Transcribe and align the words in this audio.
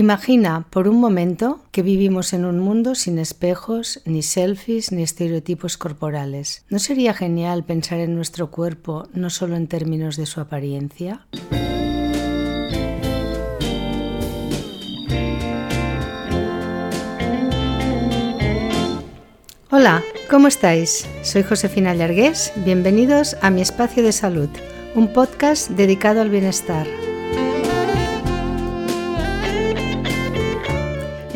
Imagina 0.00 0.64
por 0.70 0.88
un 0.88 0.98
momento 0.98 1.60
que 1.72 1.82
vivimos 1.82 2.32
en 2.32 2.46
un 2.46 2.58
mundo 2.58 2.94
sin 2.94 3.18
espejos, 3.18 4.00
ni 4.06 4.22
selfies, 4.22 4.92
ni 4.92 5.02
estereotipos 5.02 5.76
corporales. 5.76 6.64
¿No 6.70 6.78
sería 6.78 7.12
genial 7.12 7.64
pensar 7.64 7.98
en 7.98 8.14
nuestro 8.14 8.50
cuerpo 8.50 9.10
no 9.12 9.28
solo 9.28 9.56
en 9.56 9.66
términos 9.66 10.16
de 10.16 10.24
su 10.24 10.40
apariencia? 10.40 11.26
Hola, 19.70 20.02
¿cómo 20.30 20.48
estáis? 20.48 21.06
Soy 21.20 21.42
Josefina 21.42 21.94
Llargués. 21.94 22.54
Bienvenidos 22.64 23.36
a 23.42 23.50
Mi 23.50 23.60
Espacio 23.60 24.02
de 24.02 24.12
Salud, 24.12 24.48
un 24.94 25.12
podcast 25.12 25.68
dedicado 25.68 26.22
al 26.22 26.30
bienestar. 26.30 26.86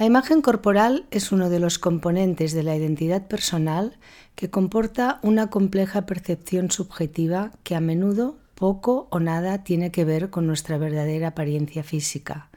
La 0.00 0.06
imagen 0.06 0.40
corporal 0.40 1.04
es 1.10 1.30
uno 1.30 1.50
de 1.50 1.60
los 1.60 1.78
componentes 1.78 2.54
de 2.54 2.62
la 2.62 2.74
identidad 2.74 3.26
personal 3.28 3.98
que 4.34 4.48
comporta 4.48 5.20
una 5.22 5.50
compleja 5.50 6.06
percepción 6.06 6.70
subjetiva 6.70 7.50
que 7.64 7.74
a 7.74 7.80
menudo 7.80 8.38
poco 8.54 9.08
o 9.10 9.20
nada 9.20 9.62
tiene 9.62 9.90
que 9.90 10.06
ver 10.06 10.30
con 10.30 10.46
nuestra 10.46 10.78
verdadera 10.78 11.28
apariencia 11.28 11.82
física, 11.82 12.48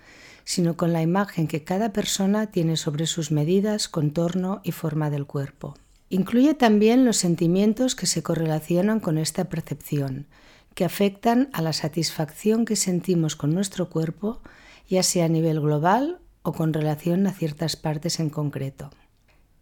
sino 0.46 0.78
con 0.78 0.94
la 0.94 1.02
imagen 1.02 1.50
que 1.50 1.66
cada 1.66 1.92
persona 1.92 2.50
tiene 2.50 2.78
sobre 2.78 3.08
sus 3.08 3.30
medidas, 3.30 3.90
contorno 3.90 4.62
y 4.64 4.72
forma 4.72 5.10
del 5.10 5.26
cuerpo. 5.26 5.76
Incluye 6.08 6.54
también 6.54 7.04
los 7.04 7.18
sentimientos 7.18 7.94
que 7.96 8.06
se 8.06 8.24
correlacionan 8.24 9.02
con 9.02 9.18
esta 9.18 9.50
percepción, 9.50 10.28
que 10.76 10.86
afectan 10.86 11.50
a 11.52 11.62
la 11.62 11.74
satisfacción 11.74 12.64
que 12.64 12.78
sentimos 12.78 13.36
con 13.36 13.54
nuestro 13.54 13.90
cuerpo, 13.90 14.40
ya 14.88 15.04
sea 15.04 15.26
a 15.26 15.28
nivel 15.28 15.60
global 15.60 16.22
o 16.44 16.54
con 16.54 16.74
relación 16.74 17.26
a 17.26 17.34
ciertas 17.34 17.76
partes 17.76 18.20
en 18.20 18.30
concreto. 18.30 18.92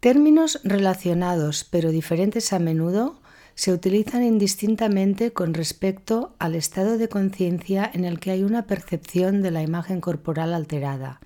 Términos 0.00 0.60
relacionados 0.64 1.64
pero 1.64 1.90
diferentes 1.90 2.52
a 2.52 2.58
menudo 2.58 3.20
se 3.54 3.72
utilizan 3.72 4.22
indistintamente 4.24 5.32
con 5.32 5.54
respecto 5.54 6.34
al 6.38 6.54
estado 6.54 6.98
de 6.98 7.08
conciencia 7.08 7.90
en 7.92 8.04
el 8.04 8.18
que 8.18 8.30
hay 8.30 8.42
una 8.42 8.66
percepción 8.66 9.42
de 9.42 9.50
la 9.50 9.62
imagen 9.62 10.00
corporal 10.00 10.54
alterada, 10.54 11.20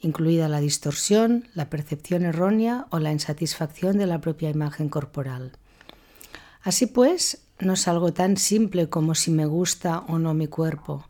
incluida 0.00 0.48
la 0.48 0.60
distorsión, 0.60 1.48
la 1.54 1.70
percepción 1.70 2.24
errónea 2.24 2.86
o 2.90 2.98
la 2.98 3.12
insatisfacción 3.12 3.98
de 3.98 4.06
la 4.06 4.20
propia 4.20 4.50
imagen 4.50 4.88
corporal. 4.88 5.52
Así 6.62 6.86
pues, 6.86 7.42
no 7.60 7.74
es 7.74 7.86
algo 7.88 8.12
tan 8.12 8.36
simple 8.36 8.88
como 8.88 9.14
si 9.14 9.30
me 9.30 9.46
gusta 9.46 10.00
o 10.08 10.18
no 10.18 10.34
mi 10.34 10.46
cuerpo, 10.46 11.06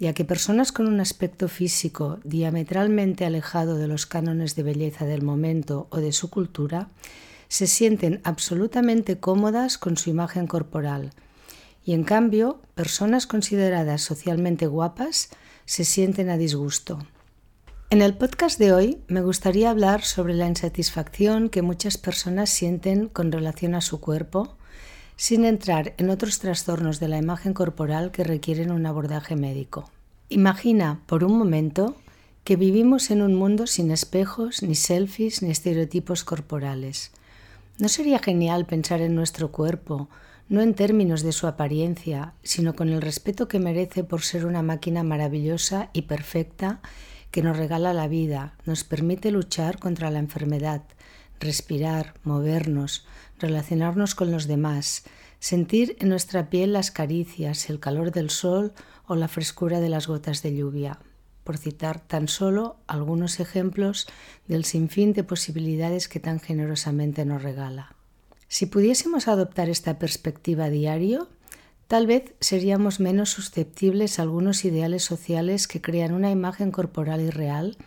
ya 0.00 0.14
que 0.14 0.24
personas 0.24 0.72
con 0.72 0.88
un 0.88 0.98
aspecto 0.98 1.46
físico 1.46 2.18
diametralmente 2.24 3.26
alejado 3.26 3.76
de 3.76 3.86
los 3.86 4.06
cánones 4.06 4.56
de 4.56 4.62
belleza 4.64 5.04
del 5.04 5.22
momento 5.22 5.86
o 5.90 5.98
de 5.98 6.12
su 6.12 6.30
cultura 6.30 6.88
se 7.48 7.66
sienten 7.66 8.20
absolutamente 8.24 9.20
cómodas 9.20 9.76
con 9.76 9.98
su 9.98 10.08
imagen 10.08 10.46
corporal 10.46 11.12
y 11.84 11.92
en 11.92 12.04
cambio 12.04 12.60
personas 12.74 13.26
consideradas 13.26 14.00
socialmente 14.00 14.66
guapas 14.66 15.28
se 15.66 15.84
sienten 15.84 16.30
a 16.30 16.38
disgusto. 16.38 16.98
En 17.90 18.00
el 18.00 18.16
podcast 18.16 18.58
de 18.58 18.72
hoy 18.72 19.02
me 19.08 19.20
gustaría 19.20 19.68
hablar 19.68 20.02
sobre 20.02 20.32
la 20.32 20.46
insatisfacción 20.46 21.50
que 21.50 21.60
muchas 21.60 21.98
personas 21.98 22.48
sienten 22.48 23.08
con 23.08 23.32
relación 23.32 23.74
a 23.74 23.80
su 23.80 24.00
cuerpo, 24.00 24.56
sin 25.16 25.44
entrar 25.44 25.92
en 25.98 26.08
otros 26.08 26.38
trastornos 26.38 27.00
de 27.00 27.08
la 27.08 27.18
imagen 27.18 27.52
corporal 27.52 28.10
que 28.12 28.24
requieren 28.24 28.70
un 28.70 28.86
abordaje 28.86 29.36
médico. 29.36 29.90
Imagina 30.32 31.00
por 31.06 31.24
un 31.24 31.36
momento 31.36 31.96
que 32.44 32.54
vivimos 32.54 33.10
en 33.10 33.20
un 33.20 33.34
mundo 33.34 33.66
sin 33.66 33.90
espejos, 33.90 34.62
ni 34.62 34.76
selfies, 34.76 35.42
ni 35.42 35.50
estereotipos 35.50 36.22
corporales. 36.22 37.10
¿No 37.78 37.88
sería 37.88 38.20
genial 38.20 38.64
pensar 38.64 39.00
en 39.00 39.16
nuestro 39.16 39.50
cuerpo, 39.50 40.08
no 40.48 40.60
en 40.60 40.74
términos 40.74 41.24
de 41.24 41.32
su 41.32 41.48
apariencia, 41.48 42.34
sino 42.44 42.76
con 42.76 42.90
el 42.90 43.02
respeto 43.02 43.48
que 43.48 43.58
merece 43.58 44.04
por 44.04 44.22
ser 44.22 44.46
una 44.46 44.62
máquina 44.62 45.02
maravillosa 45.02 45.90
y 45.92 46.02
perfecta 46.02 46.80
que 47.32 47.42
nos 47.42 47.56
regala 47.56 47.92
la 47.92 48.06
vida, 48.06 48.54
nos 48.66 48.84
permite 48.84 49.32
luchar 49.32 49.80
contra 49.80 50.12
la 50.12 50.20
enfermedad, 50.20 50.82
respirar, 51.40 52.14
movernos, 52.22 53.04
relacionarnos 53.40 54.14
con 54.14 54.30
los 54.30 54.46
demás, 54.46 55.02
sentir 55.40 55.96
en 55.98 56.10
nuestra 56.10 56.50
piel 56.50 56.72
las 56.72 56.90
caricias, 56.90 57.68
el 57.70 57.80
calor 57.80 58.12
del 58.12 58.30
sol 58.30 58.72
o 59.06 59.16
la 59.16 59.26
frescura 59.26 59.80
de 59.80 59.88
las 59.88 60.06
gotas 60.06 60.42
de 60.42 60.54
lluvia, 60.54 61.00
por 61.42 61.58
citar 61.58 61.98
tan 61.98 62.28
solo 62.28 62.76
algunos 62.86 63.40
ejemplos 63.40 64.06
del 64.46 64.64
sinfín 64.64 65.14
de 65.14 65.24
posibilidades 65.24 66.08
que 66.08 66.20
tan 66.20 66.38
generosamente 66.38 67.24
nos 67.24 67.42
regala. 67.42 67.96
Si 68.46 68.66
pudiésemos 68.66 69.26
adoptar 69.28 69.68
esta 69.68 69.98
perspectiva 69.98 70.66
a 70.66 70.70
diario, 70.70 71.28
tal 71.88 72.06
vez 72.06 72.34
seríamos 72.40 73.00
menos 73.00 73.30
susceptibles 73.30 74.18
a 74.18 74.22
algunos 74.22 74.64
ideales 74.64 75.04
sociales 75.04 75.66
que 75.66 75.80
crean 75.80 76.12
una 76.12 76.30
imagen 76.30 76.70
corporal 76.70 77.20
irreal 77.20 77.78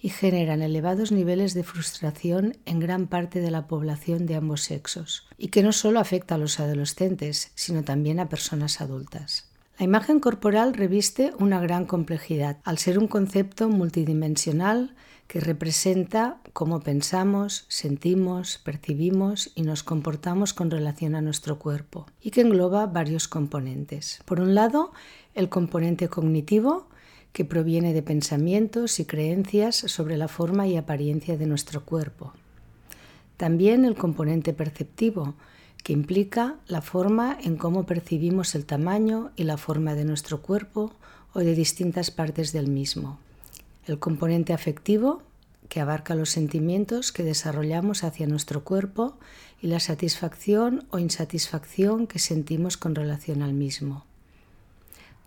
y 0.00 0.08
generan 0.08 0.62
elevados 0.62 1.12
niveles 1.12 1.54
de 1.54 1.62
frustración 1.62 2.56
en 2.64 2.80
gran 2.80 3.06
parte 3.06 3.40
de 3.40 3.50
la 3.50 3.66
población 3.66 4.26
de 4.26 4.36
ambos 4.36 4.62
sexos, 4.62 5.26
y 5.36 5.48
que 5.48 5.62
no 5.62 5.72
solo 5.72 6.00
afecta 6.00 6.36
a 6.36 6.38
los 6.38 6.58
adolescentes, 6.58 7.52
sino 7.54 7.84
también 7.84 8.20
a 8.20 8.28
personas 8.28 8.80
adultas. 8.80 9.50
La 9.78 9.84
imagen 9.84 10.20
corporal 10.20 10.74
reviste 10.74 11.32
una 11.38 11.58
gran 11.58 11.86
complejidad, 11.86 12.58
al 12.64 12.76
ser 12.76 12.98
un 12.98 13.08
concepto 13.08 13.70
multidimensional 13.70 14.94
que 15.26 15.40
representa 15.40 16.42
cómo 16.52 16.80
pensamos, 16.80 17.64
sentimos, 17.68 18.58
percibimos 18.58 19.52
y 19.54 19.62
nos 19.62 19.82
comportamos 19.82 20.52
con 20.52 20.70
relación 20.70 21.14
a 21.14 21.22
nuestro 21.22 21.58
cuerpo, 21.58 22.04
y 22.20 22.30
que 22.30 22.42
engloba 22.42 22.84
varios 22.86 23.26
componentes. 23.26 24.20
Por 24.26 24.40
un 24.40 24.54
lado, 24.54 24.92
el 25.34 25.48
componente 25.48 26.08
cognitivo, 26.08 26.89
que 27.32 27.44
proviene 27.44 27.92
de 27.92 28.02
pensamientos 28.02 29.00
y 29.00 29.04
creencias 29.04 29.76
sobre 29.76 30.16
la 30.16 30.28
forma 30.28 30.66
y 30.66 30.76
apariencia 30.76 31.36
de 31.36 31.46
nuestro 31.46 31.84
cuerpo. 31.84 32.32
También 33.36 33.84
el 33.84 33.94
componente 33.94 34.52
perceptivo, 34.52 35.34
que 35.82 35.92
implica 35.92 36.56
la 36.66 36.82
forma 36.82 37.38
en 37.42 37.56
cómo 37.56 37.86
percibimos 37.86 38.54
el 38.54 38.66
tamaño 38.66 39.30
y 39.36 39.44
la 39.44 39.56
forma 39.56 39.94
de 39.94 40.04
nuestro 40.04 40.42
cuerpo 40.42 40.92
o 41.32 41.40
de 41.40 41.54
distintas 41.54 42.10
partes 42.10 42.52
del 42.52 42.68
mismo. 42.68 43.18
El 43.86 43.98
componente 43.98 44.52
afectivo, 44.52 45.22
que 45.68 45.80
abarca 45.80 46.14
los 46.14 46.30
sentimientos 46.30 47.12
que 47.12 47.22
desarrollamos 47.22 48.04
hacia 48.04 48.26
nuestro 48.26 48.64
cuerpo 48.64 49.16
y 49.62 49.68
la 49.68 49.80
satisfacción 49.80 50.86
o 50.90 50.98
insatisfacción 50.98 52.06
que 52.06 52.18
sentimos 52.18 52.76
con 52.76 52.94
relación 52.94 53.42
al 53.42 53.54
mismo. 53.54 54.04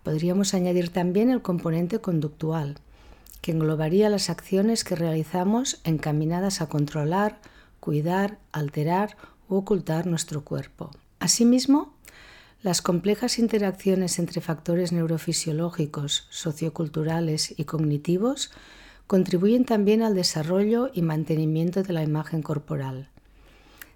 Podríamos 0.04 0.54
añadir 0.54 0.90
también 0.90 1.30
el 1.30 1.42
componente 1.42 1.98
conductual, 1.98 2.76
que 3.40 3.50
englobaría 3.50 4.08
las 4.08 4.30
acciones 4.30 4.84
que 4.84 4.94
realizamos 4.94 5.80
encaminadas 5.82 6.60
a 6.60 6.68
controlar, 6.68 7.40
cuidar, 7.80 8.38
alterar 8.52 9.16
u 9.48 9.56
ocultar 9.56 10.06
nuestro 10.06 10.44
cuerpo. 10.44 10.90
Asimismo, 11.18 11.94
las 12.62 12.80
complejas 12.80 13.38
interacciones 13.38 14.18
entre 14.18 14.40
factores 14.40 14.92
neurofisiológicos, 14.92 16.26
socioculturales 16.30 17.54
y 17.58 17.64
cognitivos 17.64 18.50
contribuyen 19.06 19.64
también 19.64 20.02
al 20.02 20.14
desarrollo 20.14 20.90
y 20.92 21.02
mantenimiento 21.02 21.82
de 21.82 21.92
la 21.92 22.02
imagen 22.02 22.42
corporal. 22.42 23.08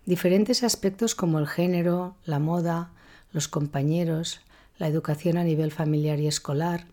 Diferentes 0.07 0.63
aspectos 0.63 1.15
como 1.15 1.39
el 1.39 1.47
género, 1.47 2.17
la 2.25 2.39
moda, 2.39 2.93
los 3.33 3.49
compañeros, 3.49 4.41
la 4.79 4.89
educación 4.89 5.37
a 5.37 5.45
nivel 5.45 5.73
familiar 5.73 6.21
y 6.21 6.27
escolar, 6.27 6.87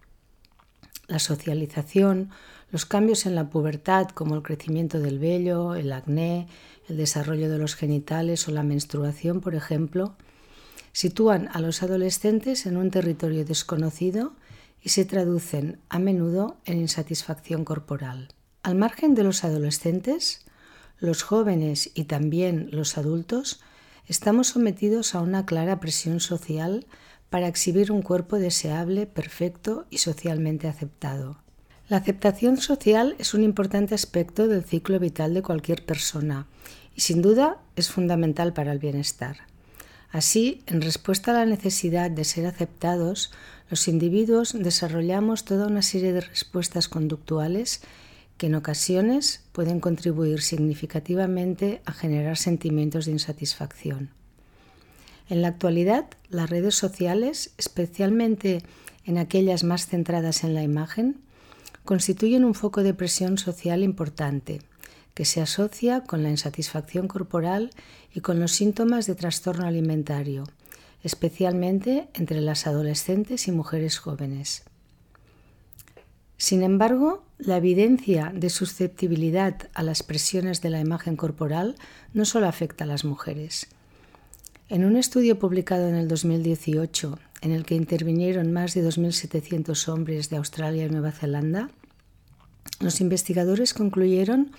la 1.08 1.20
socialización, 1.20 2.32
los 2.72 2.86
cambios 2.86 3.26
en 3.26 3.36
la 3.36 3.50
pubertad 3.50 4.10
como 4.10 4.36
el 4.36 4.42
crecimiento 4.42 5.00
del 5.00 5.20
vello, 5.20 5.76
el 5.76 5.92
acné, 5.94 6.48
el 6.90 6.98
desarrollo 6.98 7.50
de 7.50 7.58
los 7.58 7.76
genitales 7.76 8.48
o 8.48 8.52
la 8.52 8.64
menstruación, 8.64 9.40
por 9.40 9.56
ejemplo, 9.56 10.16
sitúan 10.92 11.50
a 11.54 11.60
los 11.60 11.84
adolescentes 11.84 12.66
en 12.66 12.78
un 12.78 12.90
territorio 12.90 13.46
desconocido 13.46 14.34
y 14.82 14.90
se 14.90 15.06
traducen 15.06 15.80
a 15.90 16.00
menudo 16.00 16.58
en 16.66 16.80
insatisfacción 16.80 17.66
corporal. 17.66 18.30
Al 18.64 18.76
margen 18.76 19.14
de 19.14 19.24
los 19.24 19.44
adolescentes, 19.44 20.46
los 21.00 21.24
jóvenes 21.24 21.92
y 21.94 22.06
también 22.06 22.70
los 22.72 22.98
adultos 22.98 23.62
estamos 24.08 24.48
sometidos 24.48 25.16
a 25.16 25.22
una 25.22 25.46
clara 25.46 25.80
presión 25.80 26.20
social 26.20 26.86
para 27.30 27.48
exhibir 27.48 27.92
un 27.92 28.02
cuerpo 28.02 28.38
deseable, 28.38 29.08
perfecto 29.08 29.86
y 29.90 30.00
socialmente 30.00 30.68
aceptado. 30.68 31.38
La 31.88 31.98
aceptación 31.98 32.58
social 32.58 33.16
es 33.20 33.34
un 33.34 33.44
importante 33.44 33.94
aspecto 33.94 34.48
del 34.48 34.64
ciclo 34.64 35.00
vital 35.00 35.34
de 35.34 35.44
cualquier 35.44 35.86
persona 35.86 36.48
y 36.96 37.02
sin 37.02 37.22
duda 37.22 37.62
es 37.76 37.92
fundamental 37.92 38.54
para 38.54 38.72
el 38.72 38.80
bienestar. 38.80 39.38
Así, 40.12 40.64
en 40.66 40.82
respuesta 40.82 41.32
a 41.32 41.34
la 41.34 41.46
necesidad 41.46 42.10
de 42.10 42.24
ser 42.24 42.48
aceptados, 42.48 43.32
los 43.70 43.88
individuos 43.88 44.54
desarrollamos 44.58 45.46
toda 45.46 45.68
una 45.68 45.82
serie 45.82 46.14
de 46.14 46.22
respuestas 46.22 46.88
conductuales 46.88 47.82
que 48.38 48.48
en 48.48 48.56
ocasiones 48.56 49.44
pueden 49.52 49.80
contribuir 49.80 50.42
significativamente 50.42 51.82
a 51.86 51.92
generar 51.92 52.38
sentimientos 52.38 53.06
de 53.06 53.14
insatisfacción. 53.14 54.12
En 55.28 55.42
la 55.42 55.48
actualidad, 55.50 56.06
las 56.30 56.50
redes 56.50 56.76
sociales, 56.76 57.52
especialmente 57.58 58.62
en 59.06 59.18
aquellas 59.18 59.64
más 59.64 59.88
centradas 59.88 60.44
en 60.44 60.54
la 60.54 60.64
imagen, 60.64 61.18
constituyen 61.84 62.46
un 62.46 62.54
foco 62.54 62.84
de 62.84 62.94
presión 62.94 63.38
social 63.38 63.84
importante 63.84 64.62
que 65.14 65.26
se 65.26 65.42
asocia 65.42 66.02
con 66.02 66.24
la 66.24 66.30
insatisfacción 66.30 67.08
corporal 67.08 67.72
y 68.14 68.20
con 68.20 68.40
los 68.40 68.52
síntomas 68.52 69.08
de 69.08 69.16
trastorno 69.16 69.66
alimentario, 69.66 70.44
especialmente 71.04 72.10
entre 72.14 72.42
las 72.42 72.68
adolescentes 72.68 73.48
y 73.48 73.52
mujeres 73.52 73.98
jóvenes. 73.98 74.64
Sin 76.38 76.64
embargo, 76.64 77.24
la 77.38 77.58
evidencia 77.58 78.32
de 78.36 78.50
susceptibilidad 78.50 79.70
a 79.74 79.84
las 79.84 80.04
presiones 80.04 80.62
de 80.62 80.70
la 80.70 80.82
imagen 80.82 81.16
corporal 81.16 81.76
no 82.14 82.26
solo 82.26 82.48
afecta 82.48 82.84
a 82.84 82.88
las 82.88 83.06
mujeres. 83.06 83.68
En 84.68 84.84
un 84.84 84.98
estudio 84.98 85.38
publicado 85.38 85.88
en 85.88 85.94
el 85.94 86.08
2018, 86.08 87.20
en 87.42 87.52
el 87.52 87.66
que 87.68 87.76
intervinieron 87.76 88.52
más 88.52 88.74
de 88.74 88.84
2.700 88.84 89.88
hombres 89.90 90.32
de 90.32 90.38
Australia 90.38 90.88
y 90.88 90.90
Nueva 90.90 91.12
Zelanda, 91.12 91.70
los 92.80 93.00
investigadores 93.00 93.76
concluyeron 93.76 94.54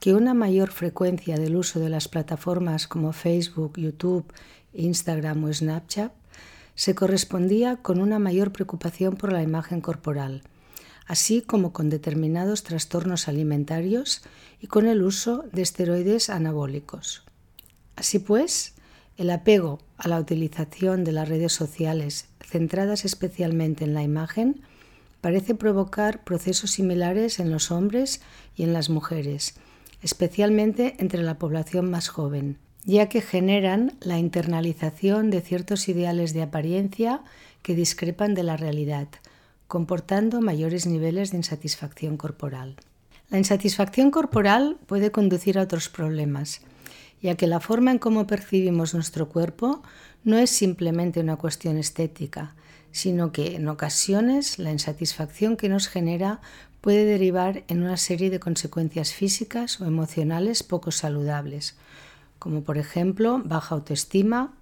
que 0.00 0.14
una 0.14 0.32
mayor 0.32 0.70
frecuencia 0.70 1.36
del 1.38 1.56
uso 1.56 1.80
de 1.80 1.88
las 1.88 2.06
plataformas 2.06 2.86
como 2.86 3.12
Facebook, 3.12 3.80
YouTube, 3.80 4.32
Instagram 4.74 5.42
o 5.42 5.52
Snapchat 5.52 6.12
se 6.76 6.94
correspondía 6.94 7.78
con 7.78 8.00
una 8.00 8.20
mayor 8.20 8.52
preocupación 8.52 9.16
por 9.16 9.32
la 9.32 9.42
imagen 9.42 9.80
corporal, 9.80 10.44
así 11.04 11.42
como 11.42 11.72
con 11.72 11.90
determinados 11.90 12.62
trastornos 12.62 13.26
alimentarios 13.26 14.22
y 14.60 14.68
con 14.68 14.86
el 14.86 15.02
uso 15.02 15.46
de 15.52 15.62
esteroides 15.62 16.30
anabólicos. 16.30 17.24
Así 17.96 18.20
pues, 18.20 18.76
el 19.18 19.30
apego 19.30 19.80
a 19.98 20.08
la 20.08 20.18
utilización 20.18 21.04
de 21.04 21.12
las 21.12 21.28
redes 21.28 21.52
sociales 21.52 22.28
centradas 22.40 23.04
especialmente 23.04 23.84
en 23.84 23.92
la 23.92 24.02
imagen 24.02 24.62
parece 25.20 25.56
provocar 25.56 26.22
procesos 26.22 26.70
similares 26.70 27.40
en 27.40 27.50
los 27.50 27.72
hombres 27.72 28.22
y 28.56 28.62
en 28.62 28.72
las 28.72 28.88
mujeres, 28.88 29.56
especialmente 30.02 30.94
entre 31.00 31.22
la 31.22 31.36
población 31.38 31.90
más 31.90 32.08
joven, 32.08 32.58
ya 32.84 33.08
que 33.08 33.20
generan 33.20 33.98
la 34.00 34.18
internalización 34.18 35.30
de 35.30 35.40
ciertos 35.40 35.88
ideales 35.88 36.32
de 36.32 36.42
apariencia 36.42 37.22
que 37.62 37.74
discrepan 37.74 38.34
de 38.34 38.44
la 38.44 38.56
realidad, 38.56 39.08
comportando 39.66 40.40
mayores 40.40 40.86
niveles 40.86 41.32
de 41.32 41.38
insatisfacción 41.38 42.16
corporal. 42.16 42.76
La 43.30 43.38
insatisfacción 43.38 44.12
corporal 44.12 44.78
puede 44.86 45.10
conducir 45.10 45.58
a 45.58 45.62
otros 45.62 45.88
problemas, 45.88 46.62
ya 47.22 47.34
que 47.36 47.46
la 47.46 47.60
forma 47.60 47.90
en 47.90 47.98
cómo 47.98 48.26
percibimos 48.26 48.94
nuestro 48.94 49.28
cuerpo 49.28 49.82
no 50.24 50.38
es 50.38 50.50
simplemente 50.50 51.20
una 51.20 51.36
cuestión 51.36 51.76
estética, 51.76 52.54
sino 52.92 53.32
que 53.32 53.56
en 53.56 53.68
ocasiones 53.68 54.58
la 54.58 54.72
insatisfacción 54.72 55.56
que 55.56 55.68
nos 55.68 55.88
genera 55.88 56.40
puede 56.80 57.04
derivar 57.04 57.64
en 57.68 57.82
una 57.82 57.96
serie 57.96 58.30
de 58.30 58.40
consecuencias 58.40 59.12
físicas 59.12 59.80
o 59.80 59.84
emocionales 59.84 60.62
poco 60.62 60.90
saludables, 60.90 61.76
como 62.38 62.62
por 62.62 62.78
ejemplo 62.78 63.42
baja 63.44 63.74
autoestima, 63.74 64.54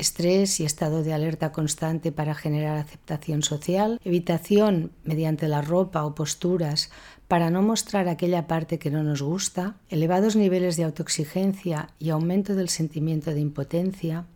estrés 0.00 0.58
y 0.58 0.64
estado 0.64 1.02
de 1.02 1.12
alerta 1.12 1.52
constante 1.52 2.10
para 2.10 2.34
generar 2.34 2.78
aceptación 2.78 3.42
social, 3.42 4.00
evitación 4.04 4.92
mediante 5.04 5.46
la 5.46 5.62
ropa 5.62 6.04
o 6.04 6.14
posturas 6.14 6.90
para 7.28 7.50
no 7.50 7.62
mostrar 7.62 8.08
aquella 8.08 8.48
parte 8.48 8.78
que 8.78 8.90
no 8.90 9.04
nos 9.04 9.22
gusta, 9.22 9.76
elevados 9.88 10.34
niveles 10.34 10.76
de 10.76 10.84
autoexigencia 10.84 11.90
y 11.98 12.10
aumento 12.10 12.56
del 12.56 12.68
sentimiento 12.68 13.32
de 13.32 13.40
impotencia, 13.40 14.26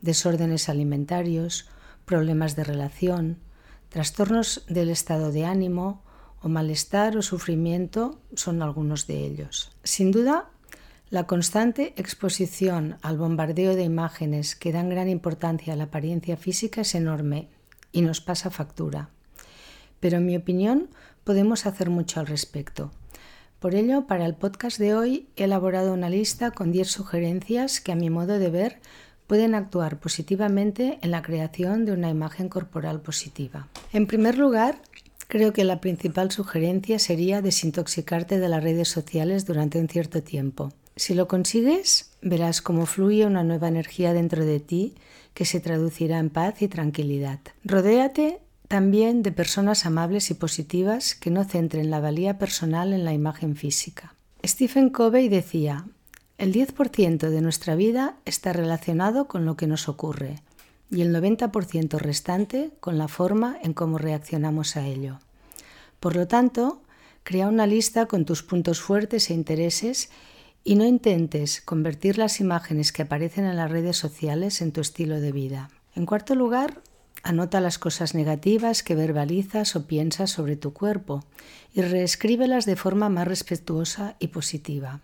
desórdenes 0.00 0.68
alimentarios, 0.68 1.68
problemas 2.06 2.56
de 2.56 2.64
relación, 2.64 3.38
trastornos 3.90 4.64
del 4.68 4.88
estado 4.88 5.32
de 5.32 5.44
ánimo, 5.44 6.02
o 6.42 6.48
malestar 6.48 7.16
o 7.16 7.22
sufrimiento 7.22 8.16
son 8.34 8.62
algunos 8.62 9.06
de 9.06 9.26
ellos. 9.26 9.76
Sin 9.84 10.10
duda, 10.10 10.48
la 11.10 11.26
constante 11.26 11.92
exposición 11.96 12.96
al 13.02 13.18
bombardeo 13.18 13.74
de 13.74 13.82
imágenes 13.82 14.54
que 14.54 14.70
dan 14.70 14.88
gran 14.88 15.08
importancia 15.08 15.72
a 15.72 15.76
la 15.76 15.84
apariencia 15.84 16.36
física 16.36 16.82
es 16.82 16.94
enorme 16.94 17.48
y 17.90 18.02
nos 18.02 18.20
pasa 18.20 18.50
factura. 18.50 19.10
Pero 19.98 20.18
en 20.18 20.26
mi 20.26 20.36
opinión 20.36 20.88
podemos 21.24 21.66
hacer 21.66 21.90
mucho 21.90 22.20
al 22.20 22.28
respecto. 22.28 22.92
Por 23.58 23.74
ello, 23.74 24.06
para 24.06 24.24
el 24.24 24.36
podcast 24.36 24.78
de 24.78 24.94
hoy 24.94 25.28
he 25.34 25.44
elaborado 25.44 25.92
una 25.92 26.08
lista 26.08 26.52
con 26.52 26.70
10 26.70 26.88
sugerencias 26.88 27.80
que 27.80 27.90
a 27.90 27.96
mi 27.96 28.08
modo 28.08 28.38
de 28.38 28.48
ver 28.48 28.78
pueden 29.26 29.56
actuar 29.56 29.98
positivamente 29.98 31.00
en 31.02 31.10
la 31.10 31.22
creación 31.22 31.84
de 31.86 31.92
una 31.92 32.08
imagen 32.08 32.48
corporal 32.48 33.00
positiva. 33.00 33.66
En 33.92 34.06
primer 34.06 34.38
lugar, 34.38 34.80
Creo 35.30 35.52
que 35.52 35.62
la 35.62 35.80
principal 35.80 36.32
sugerencia 36.32 36.98
sería 36.98 37.40
desintoxicarte 37.40 38.40
de 38.40 38.48
las 38.48 38.64
redes 38.64 38.88
sociales 38.88 39.46
durante 39.46 39.78
un 39.78 39.86
cierto 39.86 40.24
tiempo. 40.24 40.72
Si 41.00 41.14
lo 41.14 41.28
consigues, 41.28 42.10
verás 42.20 42.60
cómo 42.60 42.84
fluye 42.84 43.24
una 43.24 43.42
nueva 43.42 43.68
energía 43.68 44.12
dentro 44.12 44.44
de 44.44 44.60
ti 44.60 44.96
que 45.32 45.46
se 45.46 45.58
traducirá 45.58 46.18
en 46.18 46.28
paz 46.28 46.60
y 46.60 46.68
tranquilidad. 46.68 47.40
Rodéate 47.64 48.38
también 48.68 49.22
de 49.22 49.32
personas 49.32 49.86
amables 49.86 50.30
y 50.30 50.34
positivas 50.34 51.14
que 51.14 51.30
no 51.30 51.44
centren 51.44 51.88
la 51.88 52.00
valía 52.00 52.36
personal 52.36 52.92
en 52.92 53.06
la 53.06 53.14
imagen 53.14 53.56
física. 53.56 54.14
Stephen 54.44 54.90
Covey 54.90 55.30
decía, 55.30 55.86
el 56.36 56.52
10% 56.52 57.30
de 57.30 57.40
nuestra 57.40 57.76
vida 57.76 58.16
está 58.26 58.52
relacionado 58.52 59.26
con 59.26 59.46
lo 59.46 59.56
que 59.56 59.66
nos 59.66 59.88
ocurre, 59.88 60.42
y 60.90 61.00
el 61.00 61.16
90% 61.16 61.96
restante 61.96 62.72
con 62.78 62.98
la 62.98 63.08
forma 63.08 63.56
en 63.62 63.72
cómo 63.72 63.96
reaccionamos 63.96 64.76
a 64.76 64.86
ello. 64.86 65.18
Por 65.98 66.14
lo 66.14 66.28
tanto, 66.28 66.82
crea 67.22 67.48
una 67.48 67.66
lista 67.66 68.04
con 68.04 68.26
tus 68.26 68.42
puntos 68.42 68.82
fuertes 68.82 69.30
e 69.30 69.32
intereses 69.32 70.10
y 70.64 70.74
no 70.74 70.84
intentes 70.84 71.60
convertir 71.60 72.18
las 72.18 72.40
imágenes 72.40 72.92
que 72.92 73.02
aparecen 73.02 73.44
en 73.44 73.56
las 73.56 73.70
redes 73.70 73.96
sociales 73.96 74.60
en 74.60 74.72
tu 74.72 74.80
estilo 74.80 75.20
de 75.20 75.32
vida. 75.32 75.70
En 75.94 76.06
cuarto 76.06 76.34
lugar, 76.34 76.82
anota 77.22 77.60
las 77.60 77.78
cosas 77.78 78.14
negativas 78.14 78.82
que 78.82 78.94
verbalizas 78.94 79.76
o 79.76 79.86
piensas 79.86 80.30
sobre 80.30 80.56
tu 80.56 80.72
cuerpo 80.72 81.24
y 81.74 81.82
reescríbelas 81.82 82.66
de 82.66 82.76
forma 82.76 83.08
más 83.08 83.26
respetuosa 83.26 84.16
y 84.18 84.28
positiva. 84.28 85.00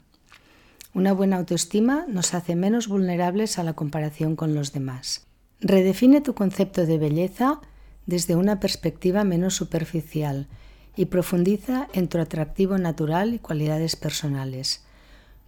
Una 0.95 1.13
buena 1.13 1.37
autoestima 1.37 2.07
nos 2.09 2.33
hace 2.33 2.57
menos 2.57 2.89
vulnerables 2.89 3.59
a 3.59 3.63
la 3.63 3.75
comparación 3.75 4.35
con 4.35 4.55
los 4.55 4.73
demás. 4.73 5.27
Redefine 5.61 6.21
tu 6.21 6.35
concepto 6.35 6.87
de 6.87 6.99
belleza 6.99 7.61
desde 8.07 8.37
una 8.37 8.61
perspectiva 8.61 9.25
menos 9.25 9.55
superficial 9.55 10.49
y 10.97 11.07
profundiza 11.07 11.89
en 11.93 12.09
tu 12.09 12.19
atractivo 12.19 12.79
natural 12.79 13.35
y 13.35 13.39
cualidades 13.39 13.97
personales. 13.97 14.86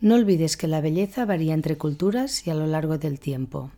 No 0.00 0.14
olvides 0.14 0.56
que 0.56 0.68
la 0.68 0.80
belleza 0.80 1.24
varía 1.24 1.54
entre 1.54 1.76
culturas 1.76 2.46
y 2.46 2.50
a 2.50 2.54
lo 2.54 2.66
largo 2.66 2.98
del 2.98 3.18
tiempo. 3.18 3.70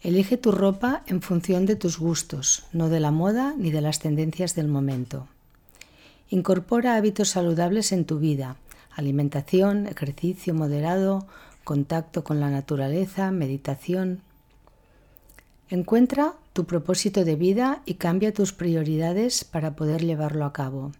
Elige 0.00 0.36
tu 0.36 0.52
ropa 0.52 1.02
en 1.06 1.22
función 1.22 1.66
de 1.66 1.76
tus 1.76 1.98
gustos, 1.98 2.64
no 2.72 2.88
de 2.88 3.00
la 3.00 3.10
moda 3.10 3.54
ni 3.56 3.70
de 3.70 3.80
las 3.80 3.98
tendencias 3.98 4.54
del 4.54 4.68
momento. 4.68 5.28
Incorpora 6.30 6.96
hábitos 6.96 7.30
saludables 7.30 7.92
en 7.92 8.04
tu 8.04 8.18
vida, 8.18 8.56
alimentación, 8.94 9.86
ejercicio 9.86 10.54
moderado, 10.54 11.26
contacto 11.64 12.24
con 12.24 12.40
la 12.40 12.50
naturaleza, 12.50 13.30
meditación, 13.30 14.20
Encuentra 15.70 16.34
tu 16.52 16.66
propósito 16.66 17.24
de 17.24 17.36
vida 17.36 17.82
y 17.86 17.94
cambia 17.94 18.34
tus 18.34 18.52
prioridades 18.52 19.44
para 19.44 19.74
poder 19.74 20.04
llevarlo 20.04 20.44
a 20.44 20.52
cabo. 20.52 20.92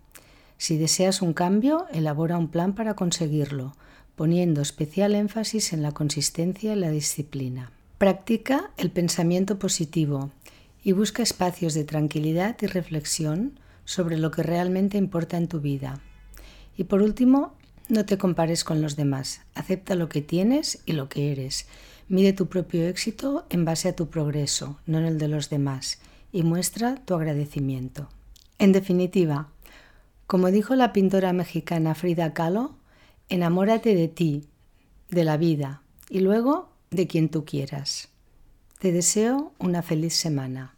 Si 0.59 0.79
deseas 0.79 1.23
un 1.23 1.33
cambio, 1.33 1.87
elabora 1.93 2.39
un 2.39 2.49
plan 2.49 2.75
para 2.75 2.95
conseguirlo, 2.95 3.77
poniendo 4.17 4.63
especial 4.63 5.15
énfasis 5.15 5.73
en 5.73 5.83
la 5.83 5.93
consistencia 5.93 6.73
y 6.73 6.77
la 6.77 6.91
disciplina. 6.91 7.73
Practica 7.99 8.71
el 8.77 8.91
pensamiento 8.91 9.59
positivo 9.59 10.31
y 10.83 10.93
busca 10.93 11.23
espacios 11.23 11.75
de 11.75 11.85
tranquilidad 11.85 12.57
y 12.61 12.67
reflexión 12.67 13.59
sobre 13.85 14.19
lo 14.19 14.31
que 14.31 14.43
realmente 14.43 14.99
importa 14.99 15.37
en 15.37 15.49
tu 15.49 15.61
vida. 15.61 16.01
Y 16.77 16.85
por 16.85 17.03
último, 17.03 17.55
No 17.89 18.07
te 18.07 18.17
compares 18.17 18.65
con 18.65 18.81
los 18.81 18.97
demás, 18.97 19.43
acepta 19.55 19.95
lo 19.95 20.09
que 20.09 20.23
tienes 20.23 20.81
y 20.87 20.93
lo 20.93 21.11
que 21.11 21.33
eres. 21.33 21.67
Mide 22.09 22.33
tu 22.33 22.47
propio 22.47 22.87
éxito 22.89 23.45
en 23.51 23.67
base 23.67 23.91
a 23.91 23.95
tu 23.95 24.09
progreso, 24.09 24.79
no 24.87 24.99
en 24.99 25.05
el 25.05 25.19
de 25.19 25.29
los 25.29 25.51
demás, 25.51 25.99
y 26.33 26.45
muestra 26.45 26.97
tu 27.05 27.15
agradecimiento. 27.15 28.09
En 28.59 28.73
definitiva, 28.73 29.51
como 30.27 30.51
dijo 30.51 30.75
la 30.75 30.93
pintora 30.93 31.33
mexicana 31.33 31.95
Frida 31.95 32.33
Kahlo, 32.33 32.77
enamórate 33.29 33.95
de 33.95 34.09
ti, 34.09 34.49
de 35.11 35.25
la 35.25 35.37
vida 35.37 35.83
y 36.09 36.21
luego 36.21 36.71
de 36.91 37.07
quien 37.07 37.29
tú 37.29 37.45
quieras. 37.45 38.09
Te 38.79 38.93
deseo 38.93 39.53
una 39.59 39.83
feliz 39.83 40.15
semana. 40.15 40.75